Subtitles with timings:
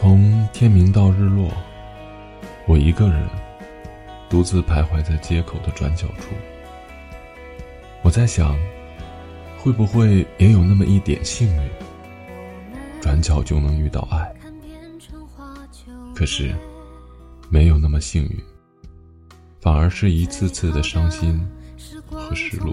[0.00, 1.50] 从天明到日落，
[2.68, 3.28] 我一个人
[4.30, 6.28] 独自徘徊在街口的转角处。
[8.04, 8.56] 我在想，
[9.58, 11.62] 会不会也有那么一点幸运，
[13.00, 14.32] 转角就能遇到爱？
[16.14, 16.54] 可是，
[17.50, 18.40] 没有那么幸运，
[19.60, 21.44] 反而是一次次的伤心
[22.08, 22.72] 和失落。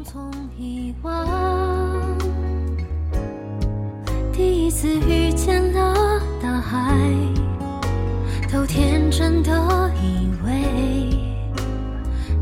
[4.32, 5.95] 第一次遇见了。
[6.68, 6.98] 海，
[8.52, 9.52] 都天真的
[10.02, 11.20] 以为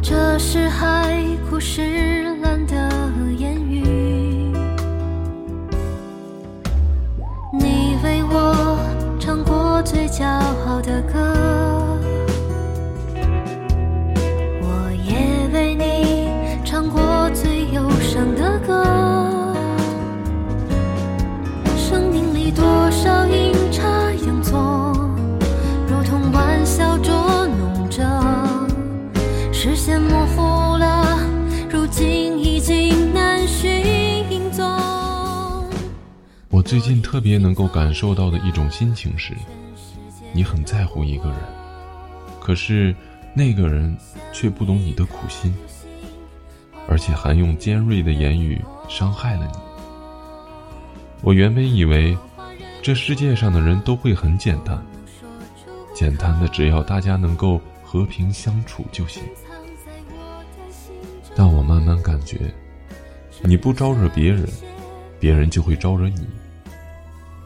[0.01, 2.32] 这是海枯石
[36.65, 39.33] 最近特别能够感受到的一种心情是，
[40.31, 41.37] 你很在乎一个人，
[42.39, 42.95] 可是
[43.35, 43.95] 那个人
[44.31, 45.53] 却不懂你的苦心，
[46.87, 49.59] 而且还用尖锐的言语伤害了你。
[51.21, 52.17] 我原本以为
[52.81, 54.81] 这世界上的人都会很简单，
[55.93, 59.21] 简单的只要大家能够和平相处就行，
[61.35, 62.53] 但我慢慢感觉，
[63.43, 64.47] 你不招惹别人，
[65.19, 66.25] 别人就会招惹你。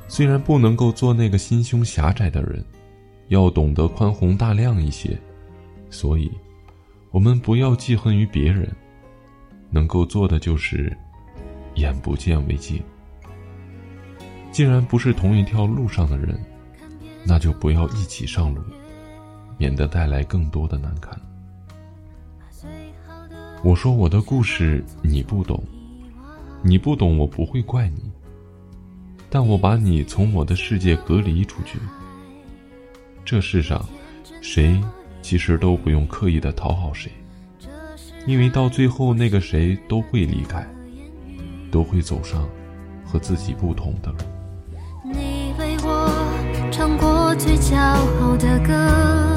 [0.07, 2.63] 虽然不能够做那个心胸狭窄的人，
[3.27, 5.17] 要懂得宽宏大量一些，
[5.89, 6.31] 所以，
[7.11, 8.73] 我们不要记恨于别人，
[9.69, 10.95] 能够做的就是
[11.75, 12.81] 眼不见为净。
[14.51, 16.39] 既然不是同一条路上的人，
[17.25, 18.61] 那就不要一起上路，
[19.57, 21.19] 免得带来更多的难堪。
[23.63, 25.61] 我说我的故事你不懂，
[26.63, 28.09] 你不懂我不会怪你。
[29.29, 31.77] 但我把你从我的世界隔离出去。
[33.25, 33.85] 这世上，
[34.41, 34.81] 谁
[35.21, 37.11] 其实都不用刻意的讨好谁，
[38.25, 40.65] 因为到最后那个谁都会离开，
[41.69, 42.47] 都会走上
[43.05, 44.17] 和自己不同的路。
[45.03, 49.36] 你为我唱过最骄傲的歌，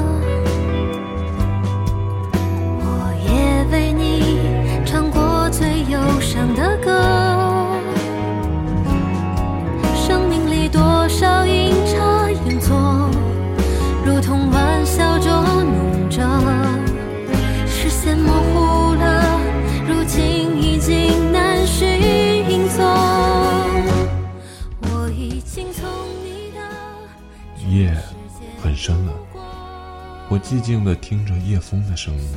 [30.43, 32.29] 寂静的听着夜风的声音，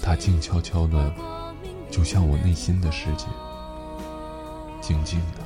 [0.00, 1.12] 它静悄悄的，
[1.90, 3.26] 就像我内心的世界，
[4.80, 5.43] 静静的，